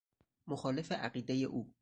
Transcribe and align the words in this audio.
مخالف 0.47 0.91
عقیده 0.91 1.33
او 1.47 1.71